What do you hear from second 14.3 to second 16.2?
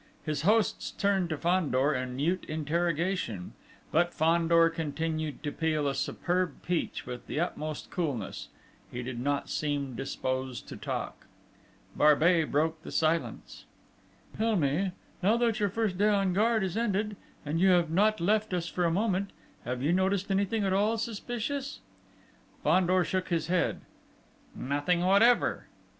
"Tell me, now that your first day